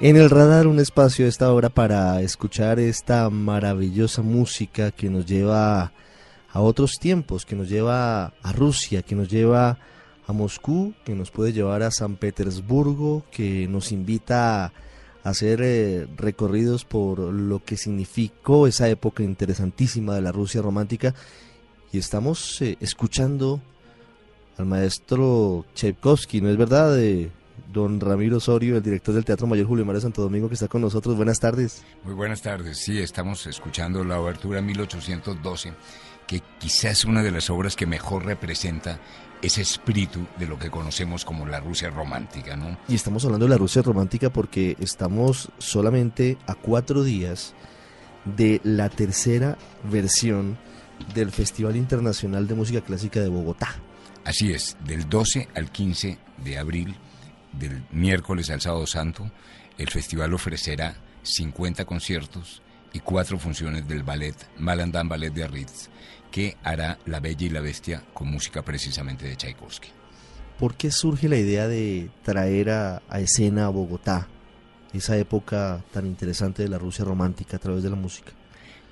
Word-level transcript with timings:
En 0.00 0.16
el 0.16 0.28
radar 0.28 0.66
un 0.66 0.80
espacio 0.80 1.24
a 1.24 1.28
esta 1.28 1.52
hora 1.52 1.68
para 1.68 2.20
escuchar 2.20 2.80
esta 2.80 3.30
maravillosa 3.30 4.22
música 4.22 4.90
que 4.90 5.08
nos 5.08 5.24
lleva 5.24 5.92
a 6.52 6.60
otros 6.60 6.98
tiempos, 6.98 7.46
que 7.46 7.54
nos 7.54 7.68
lleva 7.68 8.34
a 8.42 8.52
Rusia, 8.52 9.02
que 9.02 9.14
nos 9.14 9.28
lleva 9.28 9.78
a 10.26 10.32
Moscú, 10.32 10.94
que 11.04 11.14
nos 11.14 11.30
puede 11.30 11.52
llevar 11.52 11.84
a 11.84 11.92
San 11.92 12.16
Petersburgo, 12.16 13.22
que 13.30 13.68
nos 13.68 13.92
invita 13.92 14.64
a 14.64 14.72
hacer 15.22 15.60
eh, 15.62 16.08
recorridos 16.16 16.84
por 16.84 17.20
lo 17.20 17.64
que 17.64 17.76
significó 17.76 18.66
esa 18.66 18.88
época 18.88 19.22
interesantísima 19.22 20.16
de 20.16 20.22
la 20.22 20.32
Rusia 20.32 20.60
romántica. 20.60 21.14
Y 21.92 21.98
estamos 21.98 22.60
eh, 22.62 22.76
escuchando 22.80 23.60
al 24.58 24.66
maestro 24.66 25.64
Tchaikovsky, 25.74 26.40
¿no 26.40 26.50
es 26.50 26.56
verdad? 26.56 26.98
Eh, 26.98 27.30
don 27.72 28.00
Ramiro 28.00 28.38
Osorio, 28.38 28.76
el 28.76 28.82
director 28.82 29.14
del 29.14 29.24
Teatro 29.24 29.46
Mayor 29.46 29.66
Julio 29.66 29.84
María 29.84 30.00
Santo 30.00 30.22
Domingo, 30.22 30.48
que 30.48 30.54
está 30.54 30.68
con 30.68 30.80
nosotros. 30.80 31.16
Buenas 31.16 31.40
tardes. 31.40 31.82
Muy 32.04 32.14
buenas 32.14 32.42
tardes. 32.42 32.78
Sí, 32.78 32.98
estamos 32.98 33.46
escuchando 33.46 34.04
la 34.04 34.20
obertura 34.20 34.60
1812, 34.60 35.72
que 36.26 36.42
quizás 36.58 36.92
es 36.92 37.04
una 37.04 37.22
de 37.22 37.30
las 37.30 37.50
obras 37.50 37.76
que 37.76 37.86
mejor 37.86 38.24
representa 38.24 39.00
ese 39.42 39.60
espíritu 39.60 40.26
de 40.38 40.46
lo 40.46 40.58
que 40.58 40.70
conocemos 40.70 41.24
como 41.24 41.46
la 41.46 41.60
Rusia 41.60 41.90
romántica, 41.90 42.56
¿no? 42.56 42.78
Y 42.88 42.94
estamos 42.94 43.24
hablando 43.24 43.46
de 43.46 43.50
la 43.50 43.58
Rusia 43.58 43.82
romántica 43.82 44.30
porque 44.30 44.76
estamos 44.80 45.50
solamente 45.58 46.38
a 46.46 46.54
cuatro 46.54 47.04
días 47.04 47.54
de 48.24 48.60
la 48.64 48.88
tercera 48.88 49.58
versión 49.90 50.56
del 51.14 51.30
Festival 51.30 51.76
Internacional 51.76 52.46
de 52.46 52.54
Música 52.54 52.80
Clásica 52.80 53.20
de 53.20 53.28
Bogotá. 53.28 53.76
Así 54.24 54.52
es, 54.52 54.78
del 54.86 55.08
12 55.08 55.48
al 55.54 55.70
15 55.70 56.18
de 56.42 56.58
abril 56.58 56.96
del 57.58 57.84
miércoles 57.90 58.50
al 58.50 58.60
sábado 58.60 58.86
santo, 58.86 59.30
el 59.78 59.88
festival 59.88 60.34
ofrecerá 60.34 60.96
50 61.22 61.84
conciertos 61.84 62.62
y 62.92 63.00
cuatro 63.00 63.38
funciones 63.38 63.88
del 63.88 64.02
ballet 64.02 64.36
Malandán 64.58 65.08
Ballet 65.08 65.32
de 65.32 65.44
Arritz, 65.44 65.88
que 66.30 66.56
hará 66.62 66.98
La 67.06 67.20
Bella 67.20 67.46
y 67.46 67.50
la 67.50 67.60
Bestia 67.60 68.02
con 68.12 68.28
música 68.28 68.62
precisamente 68.62 69.26
de 69.26 69.36
Tchaikovsky. 69.36 69.88
¿Por 70.58 70.74
qué 70.76 70.90
surge 70.90 71.28
la 71.28 71.36
idea 71.36 71.66
de 71.66 72.10
traer 72.22 72.70
a, 72.70 73.02
a 73.08 73.20
escena 73.20 73.66
a 73.66 73.70
Bogotá 73.70 74.28
esa 74.92 75.16
época 75.16 75.84
tan 75.92 76.06
interesante 76.06 76.62
de 76.62 76.68
la 76.68 76.78
Rusia 76.78 77.04
romántica 77.04 77.56
a 77.56 77.60
través 77.60 77.82
de 77.82 77.90
la 77.90 77.96
música? 77.96 78.32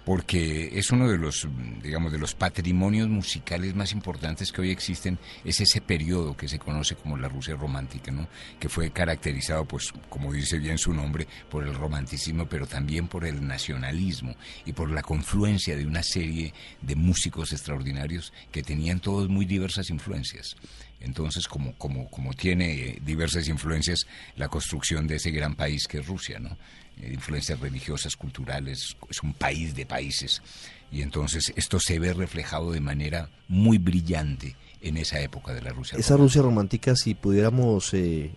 Porque 0.05 0.71
es 0.79 0.91
uno 0.91 1.09
de 1.09 1.19
los, 1.19 1.47
digamos, 1.83 2.13
de 2.13 2.19
los 2.19 2.35
patrimonios 2.35 3.09
musicales 3.09 3.75
más 3.75 3.93
importantes 3.93 4.51
que 4.51 4.61
hoy 4.61 4.71
existen, 4.71 5.19
es 5.45 5.61
ese 5.61 5.81
periodo 5.81 6.37
que 6.37 6.49
se 6.49 6.59
conoce 6.59 6.97
como 6.97 7.17
la 7.17 7.29
Rusia 7.29 7.55
romántica, 7.55 8.11
¿no? 8.11 8.29
que 8.59 8.69
fue 8.69 8.91
caracterizado, 8.91 9.65
pues, 9.65 9.93
como 10.09 10.33
dice 10.33 10.59
bien 10.59 10.79
su 10.79 10.93
nombre, 10.93 11.27
por 11.51 11.65
el 11.65 11.75
romanticismo, 11.75 12.47
pero 12.47 12.67
también 12.67 13.09
por 13.09 13.25
el 13.25 13.47
nacionalismo 13.47 14.35
y 14.65 14.73
por 14.73 14.91
la 14.91 15.03
confluencia 15.03 15.77
de 15.77 15.87
una 15.87 16.03
serie 16.03 16.53
de 16.81 16.97
músicos 16.97 17.53
extraordinarios 17.53 18.33
que 18.51 18.63
tenían 18.63 19.01
todos 19.01 19.29
muy 19.29 19.45
diversas 19.45 19.91
influencias. 19.91 20.57
Entonces, 21.05 21.49
como, 21.49 21.75
como, 21.75 22.09
como 22.09 22.33
tiene 22.33 22.99
diversas 23.05 23.49
influencias 23.49 24.07
la 24.37 24.49
construcción 24.49 25.07
de 25.07 25.17
ese 25.17 25.31
gran 25.31 25.55
país 25.55 25.87
que 25.89 25.99
es 25.99 26.07
Rusia, 26.07 26.39
¿no? 26.39 26.57
Eh, 27.01 27.11
influencias 27.13 27.59
religiosas, 27.59 28.17
culturales, 28.17 28.97
es 29.09 29.23
un 29.23 29.33
país 29.33 29.75
de 29.75 29.87
países. 29.87 30.43
Y 30.91 31.03
entonces 31.03 31.53
esto 31.57 31.81
se 31.81 31.99
ve 31.99 32.13
reflejado 32.13 32.73
de 32.73 32.81
manera 32.81 33.31
muy 33.49 33.79
brillante 33.79 34.57
en 34.81 34.97
esa 34.97 35.21
época 35.21 35.55
de 35.55 35.63
la 35.63 35.71
Rusia. 35.71 35.99
Esa 35.99 36.17
Rusia 36.17 36.43
romántica, 36.43 36.95
si 36.97 37.15
pudiéramos 37.15 37.95
eh, 37.95 38.31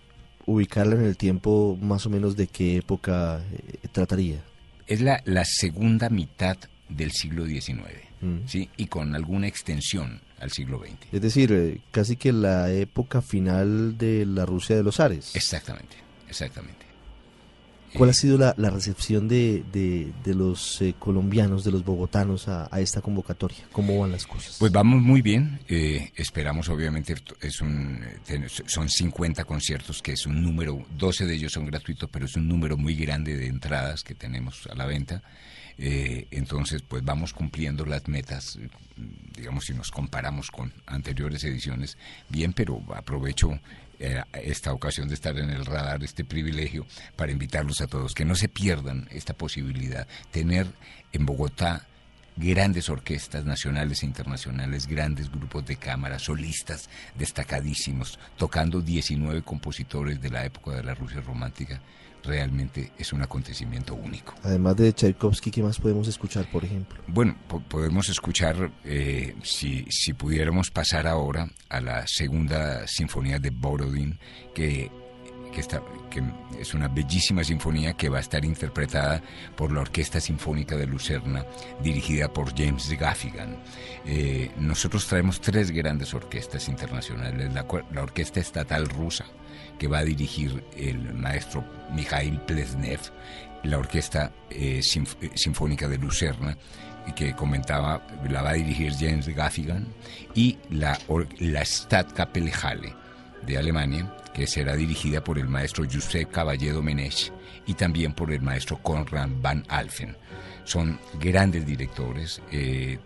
ubicarla 0.46 0.94
en 0.94 1.04
el 1.04 1.16
tiempo, 1.16 1.78
más 1.80 2.06
o 2.06 2.10
menos 2.10 2.36
de 2.36 2.46
qué 2.46 2.78
época 2.78 3.42
eh, 3.52 3.88
trataría. 3.92 4.42
Es 4.86 5.00
la, 5.00 5.20
la 5.24 5.44
segunda 5.44 6.08
mitad 6.08 6.56
del 6.88 7.12
siglo 7.12 7.44
XIX, 7.44 7.82
mm. 8.20 8.46
¿sí? 8.46 8.68
y 8.76 8.86
con 8.86 9.14
alguna 9.14 9.46
extensión 9.46 10.20
al 10.40 10.50
siglo 10.50 10.78
XX. 10.78 11.12
Es 11.12 11.20
decir, 11.20 11.80
casi 11.90 12.16
que 12.16 12.32
la 12.32 12.70
época 12.72 13.22
final 13.22 13.96
de 13.96 14.26
la 14.26 14.46
Rusia 14.46 14.76
de 14.76 14.82
los 14.82 15.00
Ares. 15.00 15.34
Exactamente, 15.34 15.96
exactamente. 16.28 16.86
¿Cuál 17.96 18.10
ha 18.10 18.12
sido 18.12 18.36
la, 18.38 18.70
recepción 18.70 19.28
de, 19.28 19.64
de, 19.72 20.34
los 20.34 20.82
eh, 20.82 20.94
colombianos, 20.98 21.64
de 21.64 21.70
los 21.70 21.84
bogotanos 21.84 22.48
a, 22.48 22.68
esta 22.78 23.00
convocatoria? 23.00 23.58
¿Cómo 23.72 23.98
van 23.98 24.12
las 24.12 24.26
cosas? 24.26 24.56
Pues 24.58 24.72
vamos 24.72 25.02
muy 25.02 25.22
bien. 25.22 25.60
Eh, 25.68 26.10
esperamos, 26.16 26.68
obviamente, 26.68 27.14
es 27.40 27.60
un, 27.60 28.04
son 28.66 28.88
50 28.88 29.44
conciertos, 29.44 30.02
que 30.02 30.12
es 30.12 30.26
un 30.26 30.42
número, 30.42 30.84
12 30.96 31.26
de 31.26 31.34
ellos 31.34 31.52
son 31.52 31.66
gratuitos, 31.66 32.08
pero 32.10 32.26
es 32.26 32.36
un 32.36 32.48
número 32.48 32.76
muy 32.76 32.94
grande 32.94 33.36
de 33.36 33.46
entradas 33.46 34.02
que 34.02 34.14
tenemos 34.14 34.66
a 34.70 34.74
la 34.74 34.86
venta. 34.86 35.22
Eh, 35.78 36.26
entonces, 36.30 36.82
pues 36.82 37.04
vamos 37.04 37.32
cumpliendo 37.32 37.84
las 37.84 38.08
metas, 38.08 38.58
digamos, 39.36 39.66
si 39.66 39.74
nos 39.74 39.90
comparamos 39.90 40.50
con 40.50 40.72
anteriores 40.86 41.44
ediciones, 41.44 41.98
bien, 42.28 42.52
pero 42.52 42.82
aprovecho 42.94 43.60
eh, 43.98 44.22
esta 44.32 44.72
ocasión 44.72 45.08
de 45.08 45.14
estar 45.14 45.38
en 45.38 45.50
el 45.50 45.66
radar, 45.66 46.02
este 46.02 46.24
privilegio, 46.24 46.86
para 47.14 47.32
invitarlos 47.32 47.80
a 47.80 47.86
todos, 47.86 48.14
que 48.14 48.24
no 48.24 48.34
se 48.34 48.48
pierdan 48.48 49.08
esta 49.10 49.34
posibilidad, 49.34 50.06
tener 50.30 50.66
en 51.12 51.26
Bogotá 51.26 51.86
grandes 52.36 52.88
orquestas 52.90 53.44
nacionales 53.44 54.02
e 54.02 54.06
internacionales, 54.06 54.86
grandes 54.86 55.30
grupos 55.30 55.64
de 55.66 55.76
cámara, 55.76 56.18
solistas 56.18 56.88
destacadísimos, 57.18 58.18
tocando 58.36 58.80
19 58.80 59.42
compositores 59.42 60.20
de 60.20 60.30
la 60.30 60.44
época 60.44 60.72
de 60.72 60.82
la 60.82 60.94
Rusia 60.94 61.20
romántica 61.20 61.80
realmente 62.26 62.92
es 62.98 63.12
un 63.12 63.22
acontecimiento 63.22 63.94
único. 63.94 64.34
Además 64.42 64.76
de 64.76 64.92
Tchaikovsky, 64.92 65.50
¿qué 65.50 65.62
más 65.62 65.78
podemos 65.78 66.08
escuchar, 66.08 66.50
por 66.50 66.64
ejemplo? 66.64 67.00
Bueno, 67.06 67.36
podemos 67.68 68.08
escuchar, 68.08 68.70
eh, 68.84 69.34
si, 69.42 69.86
si 69.88 70.12
pudiéramos 70.12 70.70
pasar 70.70 71.06
ahora 71.06 71.48
a 71.68 71.80
la 71.80 72.06
segunda 72.06 72.86
sinfonía 72.86 73.38
de 73.38 73.50
Borodin, 73.50 74.18
que 74.54 74.90
que, 75.52 75.60
está, 75.60 75.82
que, 76.10 76.22
es 76.60 76.74
una 76.74 76.88
bellísima 76.88 77.44
sinfonía 77.44 77.94
que 77.94 78.08
va 78.08 78.18
a 78.18 78.20
estar 78.20 78.44
interpretada 78.44 79.22
por 79.56 79.72
la 79.72 79.80
Orquesta 79.80 80.20
Sinfónica 80.20 80.76
de 80.76 80.86
Lucerna, 80.86 81.44
dirigida 81.82 82.32
por 82.32 82.56
James 82.56 82.90
Gaffigan. 82.98 83.56
Eh, 84.04 84.50
nosotros 84.58 85.06
traemos 85.06 85.40
tres 85.40 85.70
grandes 85.70 86.14
orquestas 86.14 86.68
internacionales, 86.68 87.52
la, 87.52 87.66
la 87.92 88.02
Orquesta 88.02 88.40
Estatal 88.40 88.88
Rusa, 88.88 89.26
que 89.78 89.88
va 89.88 89.98
a 89.98 90.04
dirigir 90.04 90.64
el 90.76 91.14
maestro 91.14 91.64
Mikhail 91.92 92.40
Plesnev, 92.42 93.00
la 93.62 93.78
Orquesta 93.78 94.32
eh, 94.50 94.80
eh, 94.80 95.30
Sinfónica 95.34 95.88
de 95.88 95.98
Lucerna, 95.98 96.56
que 97.14 97.34
comentaba, 97.34 98.04
la 98.28 98.42
va 98.42 98.50
a 98.50 98.54
dirigir 98.54 98.92
James 98.98 99.28
Gaffigan, 99.28 99.86
y 100.34 100.58
la, 100.70 100.98
la 101.38 101.64
Stadtkapelle 101.64 102.52
Halle 102.52 102.94
de 103.46 103.58
Alemania, 103.58 104.12
que 104.36 104.46
será 104.46 104.76
dirigida 104.76 105.24
por 105.24 105.38
el 105.38 105.48
maestro 105.48 105.86
Josep 105.90 106.30
Caballé 106.30 106.70
Domenech 106.70 107.32
y 107.64 107.72
también 107.72 108.12
por 108.12 108.30
el 108.30 108.42
maestro 108.42 108.76
Conrad 108.82 109.30
Van 109.40 109.64
Alfen. 109.66 110.14
Son 110.64 111.00
grandes 111.18 111.64
directores. 111.64 112.42
Eh, 112.52 112.98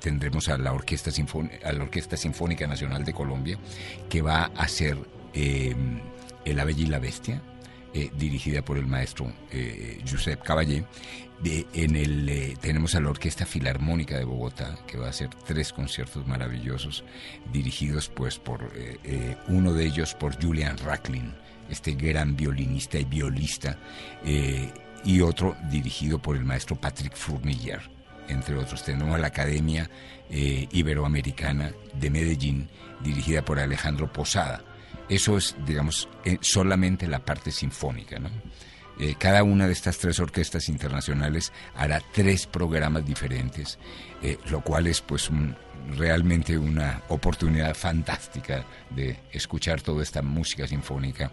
tendremos 0.00 0.48
a 0.48 0.56
la, 0.56 0.72
Orquesta 0.72 1.10
Sinfónica 1.10 2.66
Nacional 2.66 3.04
de 3.04 3.12
Colombia, 3.12 3.58
que 4.08 4.22
va 4.22 4.44
a 4.44 4.62
hacer 4.62 4.96
eh, 5.34 5.76
El 6.46 6.58
Ave 6.58 6.72
y 6.72 6.86
la 6.86 6.98
Bestia, 6.98 7.42
eh, 7.94 8.10
dirigida 8.16 8.64
por 8.64 8.78
el 8.78 8.86
maestro 8.86 9.30
eh, 9.50 10.02
Josep 10.10 10.42
Caballé. 10.42 10.86
en 11.44 11.96
el, 11.96 12.26
eh, 12.26 12.56
tenemos 12.58 12.94
a 12.94 13.00
la 13.00 13.10
Orquesta 13.10 13.44
Filarmónica 13.44 14.16
de 14.16 14.24
Bogotá, 14.24 14.78
que 14.86 14.96
va 14.96 15.08
a 15.08 15.10
hacer 15.10 15.28
tres 15.46 15.74
conciertos 15.74 16.26
maravillosos, 16.26 17.04
dirigidos 17.52 18.08
pues 18.08 18.38
por 18.38 18.72
uno 19.48 19.74
de 19.74 19.84
ellos 19.84 20.14
por 20.14 20.42
Julian 20.42 20.78
Racklin, 20.78 21.34
este 21.68 21.92
gran 21.92 22.34
violinista 22.34 22.98
y 22.98 23.04
violista, 23.04 23.76
y 25.04 25.20
otro 25.20 25.54
dirigido 25.70 26.18
por 26.18 26.36
el 26.36 26.44
maestro 26.44 26.76
Patrick 26.76 27.14
Fournier, 27.14 27.82
entre 28.28 28.56
otros. 28.56 28.84
Tenemos 28.84 29.20
la 29.20 29.26
Academia 29.26 29.90
Iberoamericana 30.30 31.72
de 31.92 32.08
Medellín, 32.08 32.68
dirigida 33.02 33.44
por 33.44 33.58
Alejandro 33.58 34.10
Posada 34.10 34.64
eso 35.14 35.36
es, 35.36 35.54
digamos, 35.66 36.08
eh, 36.24 36.38
solamente 36.40 37.06
la 37.06 37.24
parte 37.24 37.50
sinfónica. 37.50 38.18
Eh, 38.98 39.14
cada 39.18 39.42
una 39.42 39.66
de 39.66 39.72
estas 39.72 39.98
tres 39.98 40.20
orquestas 40.20 40.68
internacionales 40.68 41.52
hará 41.74 42.02
tres 42.12 42.46
programas 42.46 43.04
diferentes, 43.04 43.78
eh, 44.22 44.38
lo 44.50 44.62
cual 44.62 44.86
es 44.86 45.00
pues 45.00 45.30
realmente 45.96 46.56
una 46.56 47.02
oportunidad 47.08 47.74
fantástica 47.74 48.64
de 48.90 49.18
escuchar 49.32 49.82
toda 49.82 50.02
esta 50.02 50.22
música 50.22 50.66
sinfónica 50.66 51.32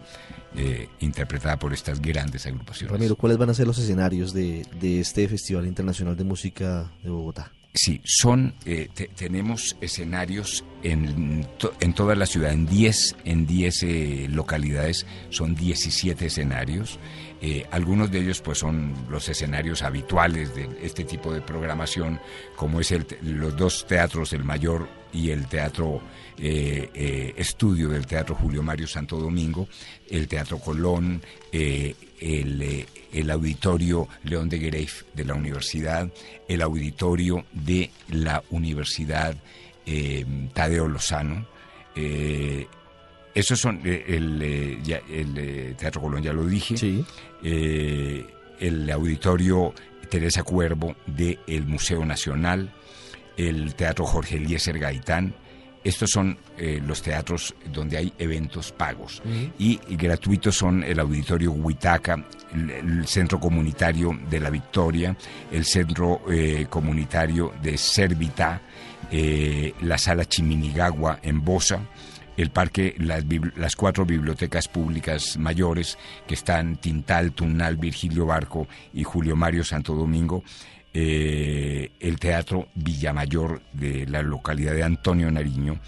interpretada 0.98 1.56
por 1.56 1.72
estas 1.72 2.00
grandes 2.00 2.46
agrupaciones. 2.46 2.90
Ramiro, 2.90 3.14
¿cuáles 3.14 3.38
van 3.38 3.50
a 3.50 3.54
ser 3.54 3.68
los 3.68 3.78
escenarios 3.78 4.32
de 4.32 4.64
este 4.82 5.28
Festival 5.28 5.66
Internacional 5.66 6.16
de 6.16 6.24
Música 6.24 6.90
de 7.04 7.10
Bogotá? 7.10 7.52
Sí, 7.72 8.00
son, 8.04 8.54
eh, 8.66 8.88
tenemos 9.14 9.76
escenarios 9.80 10.64
en, 10.82 11.46
en, 11.80 11.92
toda 11.94 12.16
la 12.16 12.26
ciudad, 12.26 12.52
en 12.52 12.66
10 12.66 13.16
en 13.24 13.46
diez, 13.46 13.84
eh, 13.84 14.26
localidades, 14.28 15.06
son 15.28 15.54
17 15.54 16.26
escenarios. 16.26 16.98
Eh, 17.40 17.66
algunos 17.70 18.10
de 18.10 18.20
ellos 18.20 18.40
pues 18.40 18.58
son 18.58 18.94
los 19.08 19.28
escenarios 19.28 19.82
habituales 19.82 20.54
de 20.54 20.68
este 20.82 21.04
tipo 21.04 21.32
de 21.32 21.40
programación, 21.40 22.20
como 22.56 22.80
es 22.80 22.92
el, 22.92 23.06
los 23.22 23.56
dos 23.56 23.86
teatros, 23.86 24.32
el 24.32 24.44
Mayor 24.44 24.88
y 25.12 25.30
el 25.30 25.46
Teatro 25.46 26.00
Estudio 26.42 27.90
del 27.90 28.06
Teatro 28.06 28.34
Julio 28.34 28.62
Mario 28.62 28.86
Santo 28.86 29.18
Domingo, 29.18 29.68
el 30.08 30.26
Teatro 30.26 30.58
Colón, 30.58 31.20
el 31.52 32.86
el 33.12 33.30
auditorio 33.30 34.08
León 34.24 34.48
de 34.48 34.58
Greif 34.58 35.02
de 35.14 35.24
la 35.24 35.34
universidad, 35.34 36.08
el 36.48 36.62
auditorio 36.62 37.44
de 37.52 37.90
la 38.08 38.42
Universidad 38.50 39.34
eh, 39.86 40.24
Tadeo 40.52 40.88
Lozano. 40.88 41.46
Eh, 43.34 43.40
esos 43.40 43.60
son 43.60 43.80
eh, 43.84 44.04
el, 44.08 44.42
el, 44.42 45.76
Teatro 45.76 46.00
Colón, 46.00 46.22
ya 46.22 46.32
lo 46.32 46.44
dije. 46.46 47.04
el 47.42 48.90
auditorio 48.90 49.74
Teresa 50.08 50.42
Cuervo 50.42 50.96
del 51.06 51.66
Museo 51.66 52.04
Nacional, 52.04 52.72
el 53.36 53.74
Teatro 53.74 54.04
Jorge 54.04 54.36
Eliezer 54.36 54.78
Gaitán, 54.78 55.34
estos 55.82 56.10
son 56.10 56.36
eh, 56.58 56.78
los 56.86 57.00
teatros 57.00 57.54
donde 57.72 57.96
hay 57.96 58.12
eventos 58.18 58.70
pagos. 58.70 59.22
Y, 59.58 59.80
gratuitos 59.96 60.54
son 60.56 60.84
el 60.84 61.00
Auditorio 61.00 61.52
Huitaca, 61.52 62.22
el, 62.52 63.06
Centro 63.06 63.40
Comunitario 63.40 64.18
de 64.28 64.40
la 64.40 64.50
Victoria, 64.50 65.16
el 65.50 65.64
Centro 65.64 66.20
eh, 66.30 66.66
Comunitario 66.68 67.54
de 67.62 67.78
Servita, 67.78 68.60
eh, 69.10 69.72
la 69.80 69.96
Sala 69.96 70.26
Chiminigagua 70.26 71.18
en 71.22 71.42
Bosa, 71.42 71.80
el 72.40 72.50
parque, 72.50 72.94
las, 72.98 73.24
las, 73.56 73.76
cuatro 73.76 74.06
bibliotecas 74.06 74.66
públicas 74.66 75.36
mayores 75.38 75.98
que 76.26 76.34
están 76.34 76.76
Tintal, 76.76 77.32
Tunal, 77.32 77.76
Virgilio 77.76 78.26
Barco 78.26 78.66
y 78.94 79.04
Julio 79.04 79.36
Mario 79.36 79.62
Santo 79.62 79.94
Domingo, 79.94 80.42
eh, 80.94 81.90
el 82.00 82.18
Teatro 82.18 82.68
Villamayor 82.74 83.60
de 83.72 84.06
la 84.06 84.22
localidad 84.22 84.74
de 84.74 84.82
Antonio 84.82 85.30
Nariño 85.30 85.78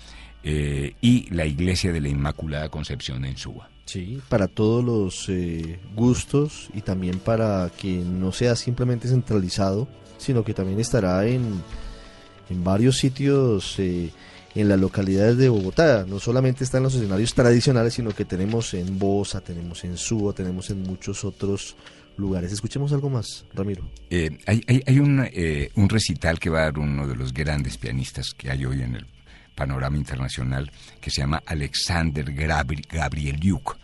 eh, 0.44 0.94
y 1.00 1.32
la 1.34 1.46
Iglesia 1.46 1.92
de 1.92 2.00
la 2.02 2.08
Inmaculada 2.08 2.68
Concepción 2.68 3.24
en 3.24 3.36
Suba. 3.38 3.70
Sí, 3.86 4.20
para 4.28 4.46
todos 4.46 4.84
los 4.84 5.28
eh, 5.28 5.80
gustos 5.94 6.68
y 6.74 6.82
también 6.82 7.18
para 7.18 7.70
que 7.76 7.94
no 7.94 8.30
sea 8.30 8.56
simplemente 8.56 9.08
centralizado, 9.08 9.88
sino 10.18 10.44
que 10.44 10.54
también 10.54 10.78
estará 10.80 11.26
en, 11.26 11.62
en 12.50 12.64
varios 12.64 12.98
sitios 12.98 13.78
en 14.54 14.68
las 14.68 14.78
localidades 14.78 15.36
de 15.36 15.48
Bogotá. 15.48 16.04
No 16.06 16.18
solamente 16.18 16.64
está 16.64 16.78
en 16.78 16.84
los 16.84 16.94
escenarios 16.94 17.34
tradicionales, 17.34 17.94
sino 17.94 18.10
que 18.10 18.24
tenemos 18.24 18.74
en 18.74 18.98
Bosa, 18.98 19.40
tenemos 19.40 19.84
en 19.84 19.96
Suba, 19.96 20.32
tenemos 20.32 20.70
en 20.70 20.82
muchos 20.82 21.24
otros 21.24 21.76
lugares. 22.16 22.52
Escuchemos 22.52 22.92
algo 22.92 23.10
más, 23.10 23.44
Ramiro. 23.54 23.82
Eh, 24.10 24.38
hay, 24.46 24.62
hay, 24.66 24.82
eh, 24.86 25.70
un, 25.74 25.88
recital 25.88 26.38
que 26.38 26.50
va 26.50 26.60
a 26.60 26.64
dar 26.64 26.78
uno 26.78 27.06
de 27.06 27.16
los 27.16 27.32
grandes 27.32 27.78
pianistas 27.78 28.34
que 28.36 28.50
hay 28.50 28.64
hoy 28.64 28.82
en 28.82 28.96
el 28.96 29.06
panorama 29.54 29.96
internacional, 29.96 30.70
que 31.00 31.10
se 31.10 31.20
llama 31.20 31.42
Alexander 31.46 32.32
Gabrieliuk, 32.32 33.76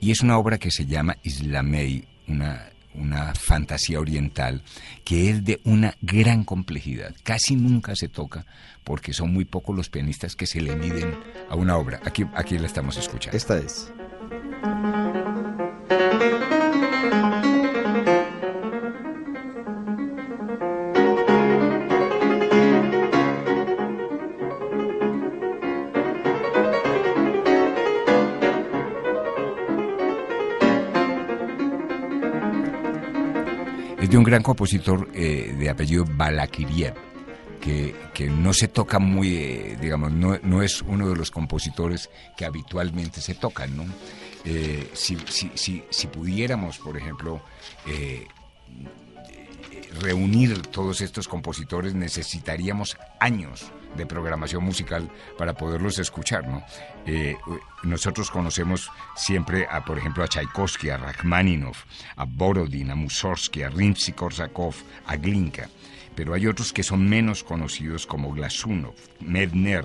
y 0.00 0.10
es 0.10 0.20
una 0.20 0.36
obra 0.36 0.58
que 0.58 0.70
se 0.70 0.84
llama 0.84 1.16
Islamei, 1.22 2.04
una, 2.26 2.70
una 2.94 3.34
fantasía 3.34 4.00
oriental, 4.00 4.62
que 5.04 5.30
es 5.30 5.44
de 5.44 5.60
una 5.64 5.96
gran 6.00 6.44
complejidad. 6.44 7.14
Casi 7.22 7.56
nunca 7.56 7.94
se 7.96 8.08
toca 8.08 8.46
porque 8.84 9.12
son 9.12 9.32
muy 9.32 9.44
pocos 9.44 9.76
los 9.76 9.88
pianistas 9.88 10.36
que 10.36 10.46
se 10.46 10.60
le 10.60 10.76
miden 10.76 11.14
a 11.48 11.54
una 11.54 11.76
obra. 11.76 12.00
Aquí, 12.04 12.24
aquí 12.34 12.58
la 12.58 12.66
estamos 12.66 12.96
escuchando. 12.96 13.36
Esta 13.36 13.58
es. 13.58 13.92
De 34.12 34.18
un 34.18 34.24
gran 34.24 34.42
compositor 34.42 35.08
eh, 35.14 35.54
de 35.58 35.70
apellido 35.70 36.04
Balakiriev, 36.06 36.92
que, 37.62 37.96
que, 38.12 38.28
no 38.28 38.52
se 38.52 38.68
toca 38.68 38.98
muy, 38.98 39.36
eh, 39.36 39.78
digamos, 39.80 40.12
no, 40.12 40.38
no, 40.42 40.62
es 40.62 40.82
uno 40.82 41.08
de 41.08 41.16
los 41.16 41.30
compositores 41.30 42.10
que 42.36 42.44
habitualmente 42.44 43.22
se 43.22 43.34
tocan, 43.34 43.74
¿no? 43.74 43.86
Eh, 44.44 44.90
si, 44.92 45.16
si, 45.30 45.50
si, 45.54 45.84
si, 45.88 46.06
pudiéramos, 46.08 46.76
por 46.78 46.98
ejemplo, 46.98 47.42
reunir 49.98 50.60
todos 50.66 51.00
estos 51.00 51.26
compositores 51.26 51.94
necesitaríamos 51.94 52.98
años 53.18 53.72
de 53.96 54.06
programación 54.06 54.64
musical 54.64 55.10
para 55.36 55.54
poderlos 55.54 55.98
escuchar, 55.98 56.46
¿no? 56.46 56.64
Eh, 57.06 57.36
nosotros 57.82 58.30
conocemos 58.30 58.90
siempre, 59.16 59.66
por 59.86 59.98
ejemplo, 59.98 60.24
a 60.24 60.28
Tchaikovsky, 60.28 60.90
a 60.90 60.96
Rachmaninoff, 60.96 61.84
a 62.16 62.24
Borodin, 62.24 62.90
a 62.90 62.94
Mussorgsky, 62.94 63.62
a 63.62 63.70
Rimsky-Korsakov, 63.70 64.74
a 65.06 65.16
Glinka. 65.16 65.68
Pero 66.14 66.34
hay 66.34 66.46
otros 66.46 66.72
que 66.72 66.82
son 66.82 67.08
menos 67.08 67.42
conocidos 67.42 68.06
como 68.06 68.32
Glasunov, 68.32 68.94
Medner, 69.20 69.84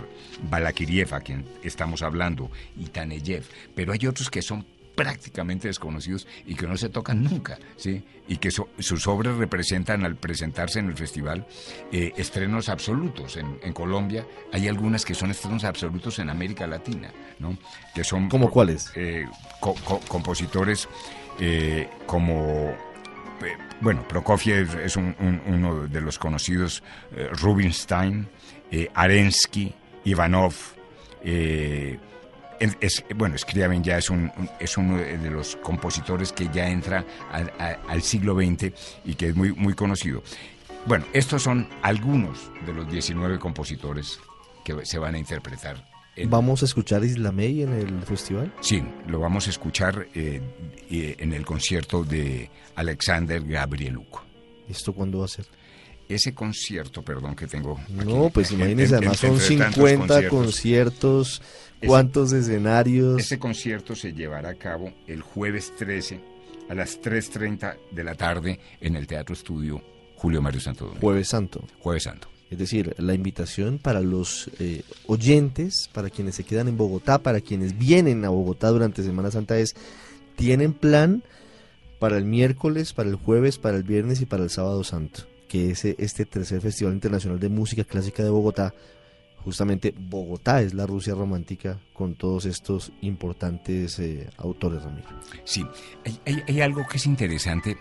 Balakiriev, 0.50 1.14
a 1.14 1.22
quien 1.22 1.46
estamos 1.64 2.02
hablando, 2.02 2.52
y 2.76 2.88
Taneyev. 2.88 3.46
Pero 3.74 3.94
hay 3.94 4.06
otros 4.08 4.30
que 4.30 4.42
son 4.42 4.66
prácticamente 4.98 5.68
desconocidos 5.68 6.28
y 6.48 6.56
que 6.56 6.66
no 6.66 6.76
se 6.76 6.90
tocan 6.90 7.24
nunca, 7.24 7.60
¿sí? 7.76 8.04
Y 8.28 8.38
que 8.38 8.50
sus 8.50 9.08
obras 9.08 9.36
representan 9.38 10.04
al 10.04 10.16
presentarse 10.16 10.80
en 10.80 10.88
el 10.88 10.96
festival 10.96 11.46
eh, 11.92 12.14
estrenos 12.18 12.68
absolutos. 12.68 13.38
En, 13.38 13.74
Colombia 13.74 14.26
hay 14.52 14.68
algunas 14.68 15.06
que 15.06 15.14
son 15.14 15.30
estrenos 15.30 15.64
absolutos 15.66 16.18
en 16.18 16.32
América 16.32 16.66
Latina, 16.66 17.12
¿no? 17.38 17.56
Que 17.94 18.04
son... 18.04 18.28
¿Como 18.28 18.50
cuáles? 18.50 18.92
Eh, 18.96 19.28
compositores 20.08 20.90
eh, 21.40 21.88
como... 22.08 22.76
bueno, 23.82 24.04
Prokofiev 24.08 24.80
es 24.80 24.96
uno 24.96 25.88
de 25.88 26.02
los 26.02 26.18
conocidos, 26.18 26.82
Rubinstein, 27.34 28.28
Arensky, 28.96 29.76
Ivanov, 30.06 30.56
es, 32.60 33.04
bueno, 33.16 33.38
Scriabin 33.38 33.84
ya 33.84 33.98
es, 33.98 34.10
un, 34.10 34.32
es 34.60 34.78
uno 34.78 34.98
de 34.98 35.30
los 35.30 35.56
compositores 35.58 36.32
que 36.32 36.50
ya 36.54 36.70
entra 36.70 37.06
al 37.88 38.02
siglo 38.02 38.36
XX 38.36 38.72
y 39.06 39.16
que 39.16 39.30
es 39.30 39.36
muy, 39.36 39.54
muy 39.54 39.74
conocido. 39.74 40.24
Bueno, 40.86 41.06
estos 41.14 41.44
son 41.44 41.68
algunos 41.82 42.52
de 42.66 42.74
los 42.74 42.90
19 42.90 43.40
compositores 43.40 44.20
que 44.64 44.86
se 44.86 45.00
van 45.00 45.16
a 45.16 45.18
interpretar 45.18 45.84
¿Vamos 46.26 46.64
a 46.64 46.66
escuchar 46.66 47.04
Islamey 47.04 47.62
en 47.62 47.74
el 47.74 48.02
festival? 48.02 48.52
Sí, 48.62 48.84
lo 49.08 49.20
vamos 49.20 49.48
a 49.48 49.52
escuchar 49.52 50.08
eh, 50.16 50.42
en 50.90 51.34
el 51.34 51.46
concierto 51.46 52.04
de 52.04 52.50
Alexander 52.76 53.44
Gabrieluk. 53.44 54.24
¿Esto 54.68 54.94
cuándo 54.94 55.20
va 55.20 55.26
a 55.26 55.30
ser? 55.30 55.46
Ese 56.10 56.34
concierto, 56.34 57.02
perdón, 57.04 57.36
que 57.36 57.48
tengo. 57.48 57.80
no, 57.90 58.30
pues 58.30 58.52
imagínese, 58.52 58.96
además 58.96 59.18
son 59.18 59.40
50 59.40 60.30
conciertos, 60.30 61.42
¿cuántos 61.86 62.32
escenarios? 62.32 63.20
Ese 63.20 63.38
concierto 63.38 63.96
se 63.96 64.14
llevará 64.14 64.50
a 64.50 64.56
cabo 64.56 64.94
el 65.08 65.22
jueves 65.22 65.74
13 65.78 66.20
a 66.70 66.76
las 66.76 67.02
3.30 67.02 67.78
de 67.92 68.04
la 68.04 68.16
tarde 68.16 68.60
en 68.82 68.96
el 68.96 69.08
Teatro 69.08 69.34
Estudio 69.34 69.82
Julio 70.16 70.42
Mario 70.42 70.60
Santo 70.60 70.94
Jueves 71.00 71.28
Santo. 71.28 71.64
Jueves 71.80 72.04
Santo. 72.04 72.28
Es 72.50 72.58
decir, 72.58 72.96
la 72.98 73.14
invitación 73.14 73.78
para 73.78 74.00
los 74.00 74.50
eh, 74.60 74.84
oyentes, 75.06 75.90
para 75.92 76.10
quienes 76.10 76.36
se 76.36 76.46
quedan 76.46 76.70
en 76.70 76.78
Bogotá, 76.78 77.20
para 77.20 77.42
quienes 77.42 77.78
vienen 77.78 78.24
a 78.24 78.30
Bogotá 78.30 78.70
durante 78.70 79.04
Semana 79.04 79.32
Santa 79.32 79.58
es, 79.58 79.76
tienen 80.38 80.74
plan 80.74 81.24
para 82.00 82.18
el 82.18 82.24
miércoles, 82.24 82.94
para 82.94 83.10
el 83.10 83.16
jueves, 83.16 83.58
para 83.58 83.76
el 83.76 83.84
viernes 83.84 84.22
y 84.22 84.26
para 84.26 84.44
el 84.44 84.50
sábado 84.50 84.84
santo, 84.86 85.24
que 85.48 85.72
es 85.72 85.86
este 85.86 86.26
tercer 86.26 86.62
Festival 86.62 86.94
Internacional 86.94 87.40
de 87.40 87.50
Música 87.50 87.84
Clásica 87.84 88.24
de 88.24 88.30
Bogotá. 88.30 88.74
Justamente 89.44 89.94
Bogotá 89.98 90.62
es 90.62 90.74
la 90.74 90.86
Rusia 90.86 91.14
romántica 91.14 91.80
con 91.94 92.16
todos 92.16 92.46
estos 92.46 92.92
importantes 93.02 93.98
eh, 94.00 94.30
autores, 94.38 94.84
Ramiro. 94.84 95.08
Sí, 95.46 95.66
hay, 96.26 96.62
algo 96.62 96.86
que 96.88 96.98
es 96.98 97.06
interesante. 97.06 97.78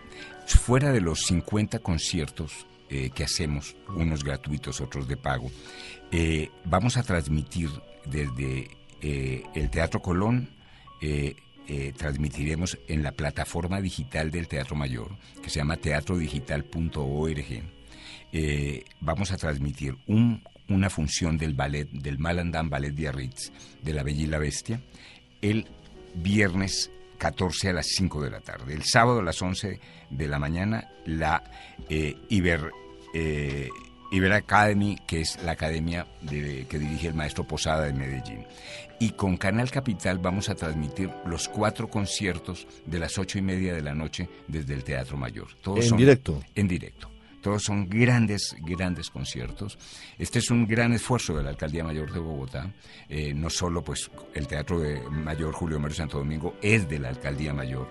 Fuera 0.46 0.92
de 0.92 1.00
los 1.00 1.22
50 1.26 1.80
conciertos 1.80 2.66
eh, 2.88 3.10
que 3.10 3.24
hacemos, 3.24 3.74
unos 3.88 4.22
gratuitos, 4.22 4.80
otros 4.80 5.08
de 5.08 5.16
pago. 5.16 5.50
Eh, 6.12 6.50
vamos 6.64 6.96
a 6.96 7.02
transmitir 7.02 7.68
desde 8.04 8.70
eh, 9.02 9.42
el 9.54 9.70
Teatro 9.70 10.00
Colón, 10.00 10.50
transmitiremos 11.96 12.78
en 12.86 13.02
la 13.02 13.12
plataforma 13.12 13.80
digital 13.80 14.30
del 14.30 14.48
Teatro 14.48 14.76
Mayor, 14.76 15.16
que 15.42 15.50
se 15.50 15.58
llama 15.58 15.76
teatrodigital.org. 15.76 17.62
vamos 19.00 19.32
a 19.32 19.36
transmitir 19.36 19.96
una 20.68 20.90
función 20.90 21.38
del 21.38 21.54
ballet, 21.54 21.88
del 21.90 22.18
Malandán 22.18 22.70
Ballet 22.70 22.94
Biarritz, 22.94 23.50
de 23.82 23.92
La 23.92 24.02
Bella 24.02 24.22
y 24.22 24.26
la 24.26 24.38
Bestia, 24.38 24.80
el 25.42 25.66
viernes 26.14 26.90
14 27.18 27.70
a 27.70 27.72
las 27.72 27.86
5 27.88 28.22
de 28.22 28.30
la 28.30 28.40
tarde. 28.40 28.74
El 28.74 28.84
sábado 28.84 29.20
a 29.20 29.22
las 29.22 29.40
11 29.40 29.80
de 30.10 30.28
la 30.28 30.38
mañana, 30.38 30.88
la 31.04 31.42
eh, 31.88 32.16
Iber, 32.28 32.70
eh, 33.14 33.68
Iber 34.10 34.32
Academy, 34.32 34.98
que 35.06 35.20
es 35.20 35.42
la 35.42 35.52
academia 35.52 36.06
que 36.28 36.78
dirige 36.78 37.08
el 37.08 37.14
maestro 37.14 37.46
Posada 37.46 37.84
de 37.84 37.92
Medellín. 37.92 38.46
Y 38.98 39.10
con 39.10 39.36
Canal 39.36 39.70
Capital 39.70 40.18
vamos 40.18 40.48
a 40.48 40.54
transmitir 40.54 41.10
los 41.26 41.48
cuatro 41.48 41.88
conciertos 41.88 42.66
de 42.86 42.98
las 42.98 43.18
ocho 43.18 43.38
y 43.38 43.42
media 43.42 43.74
de 43.74 43.82
la 43.82 43.94
noche 43.94 44.28
desde 44.48 44.74
el 44.74 44.84
Teatro 44.84 45.16
Mayor. 45.16 45.48
Todos 45.60 45.90
¿En 45.90 45.96
directo? 45.96 46.42
En 46.54 46.66
directo. 46.66 47.10
Todos 47.42 47.62
son 47.62 47.88
grandes, 47.88 48.56
grandes 48.60 49.08
conciertos. 49.08 49.78
Este 50.18 50.40
es 50.40 50.50
un 50.50 50.66
gran 50.66 50.92
esfuerzo 50.94 51.36
de 51.36 51.44
la 51.44 51.50
Alcaldía 51.50 51.84
Mayor 51.84 52.12
de 52.12 52.18
Bogotá. 52.18 52.72
Eh, 53.08 53.34
no 53.34 53.50
solo 53.50 53.84
pues 53.84 54.10
el 54.34 54.48
Teatro 54.48 54.80
de 54.80 55.00
Mayor 55.10 55.52
Julio 55.52 55.78
Mario 55.78 55.96
Santo 55.96 56.18
Domingo 56.18 56.56
es 56.60 56.88
de 56.88 56.98
la 56.98 57.10
Alcaldía 57.10 57.54
Mayor. 57.54 57.86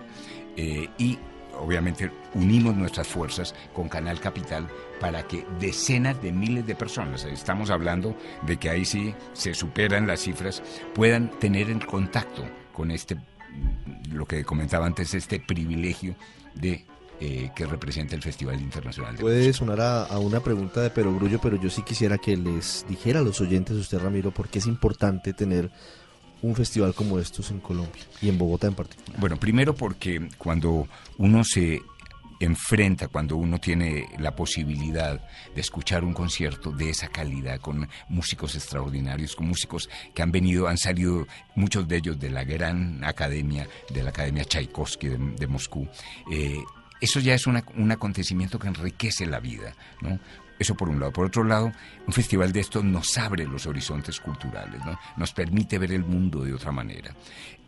Eh, 0.56 0.88
y 0.98 1.18
obviamente 1.60 2.10
unimos 2.34 2.76
nuestras 2.76 3.08
fuerzas 3.08 3.54
con 3.72 3.88
Canal 3.88 4.20
Capital 4.20 4.68
para 5.00 5.26
que 5.26 5.46
decenas 5.60 6.20
de 6.22 6.32
miles 6.32 6.66
de 6.66 6.74
personas, 6.74 7.24
estamos 7.24 7.70
hablando 7.70 8.16
de 8.42 8.56
que 8.56 8.70
ahí 8.70 8.84
sí 8.84 9.14
se 9.32 9.54
superan 9.54 10.06
las 10.06 10.20
cifras, 10.20 10.62
puedan 10.94 11.30
tener 11.38 11.70
en 11.70 11.80
contacto 11.80 12.44
con 12.72 12.90
este, 12.90 13.16
lo 14.10 14.26
que 14.26 14.44
comentaba 14.44 14.86
antes, 14.86 15.14
este 15.14 15.40
privilegio 15.40 16.14
de 16.54 16.84
eh, 17.18 17.50
que 17.56 17.64
representa 17.64 18.14
el 18.14 18.22
Festival 18.22 18.60
Internacional 18.60 19.16
de 19.16 19.22
Puede 19.22 19.50
sonar 19.54 19.80
a, 19.80 20.18
una 20.18 20.40
pregunta 20.40 20.82
de 20.82 20.90
Perogrullo, 20.90 21.40
pero 21.40 21.56
yo 21.56 21.70
sí 21.70 21.80
quisiera 21.80 22.18
que 22.18 22.36
les 22.36 22.84
dijera 22.86 23.20
a 23.20 23.22
los 23.22 23.40
oyentes, 23.40 23.74
usted 23.74 23.98
Ramiro, 23.98 24.32
por 24.32 24.48
qué 24.48 24.58
es 24.58 24.66
importante 24.66 25.32
tener 25.32 25.70
un 26.42 26.54
festival 26.54 26.94
como 26.94 27.18
estos 27.18 27.50
en 27.50 27.60
Colombia 27.60 28.02
y 28.20 28.28
en 28.28 28.38
Bogotá 28.38 28.66
en 28.66 28.74
particular. 28.74 29.20
Bueno, 29.20 29.36
primero 29.36 29.74
porque 29.74 30.28
cuando 30.38 30.86
uno 31.18 31.44
se 31.44 31.82
enfrenta 32.40 33.08
cuando 33.08 33.36
uno 33.36 33.58
tiene 33.58 34.08
la 34.18 34.34
posibilidad 34.34 35.20
de 35.54 35.60
escuchar 35.60 36.04
un 36.04 36.12
concierto 36.12 36.70
de 36.70 36.90
esa 36.90 37.08
calidad 37.08 37.60
con 37.60 37.88
músicos 38.08 38.54
extraordinarios, 38.54 39.34
con 39.34 39.48
músicos 39.48 39.88
que 40.14 40.22
han 40.22 40.32
venido, 40.32 40.68
han 40.68 40.78
salido 40.78 41.26
muchos 41.54 41.88
de 41.88 41.96
ellos 41.96 42.18
de 42.18 42.30
la 42.30 42.44
gran 42.44 43.02
academia, 43.04 43.68
de 43.92 44.02
la 44.02 44.10
Academia 44.10 44.44
Tchaikovsky 44.44 45.08
de, 45.08 45.46
Moscú. 45.46 45.88
Eh, 46.30 46.62
eso 47.00 47.20
ya 47.20 47.34
es 47.34 47.46
un 47.46 47.92
acontecimiento 47.92 48.58
que 48.58 48.68
enriquece 48.68 49.26
la 49.26 49.40
vida, 49.40 49.74
¿no? 50.00 50.18
Eso 50.58 50.74
por 50.74 50.88
un 50.88 51.00
lado. 51.00 51.12
Por 51.12 51.26
otro 51.26 51.44
lado, 51.44 51.72
un 52.06 52.12
festival 52.12 52.52
de 52.52 52.60
esto 52.60 52.82
nos 52.82 53.16
abre 53.18 53.46
los 53.46 53.66
horizontes 53.66 54.20
culturales, 54.20 54.84
¿no? 54.84 54.98
Nos 55.16 55.32
permite 55.32 55.78
ver 55.78 55.92
el 55.92 56.04
mundo 56.04 56.42
de 56.44 56.54
otra 56.54 56.72
manera. 56.72 57.14